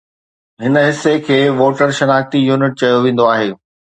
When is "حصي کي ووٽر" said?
0.85-1.89